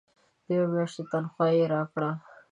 د 0.45 0.47
یوې 0.55 0.67
میاشتي 0.73 1.03
تنخواه 1.11 1.53
یې 1.57 1.65
راکړه. 1.73 2.11